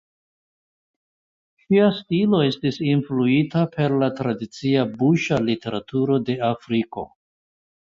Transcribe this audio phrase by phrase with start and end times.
[1.63, 7.11] Ŝia stilo estas influita per la tradicia buŝa literaturo de Afriko.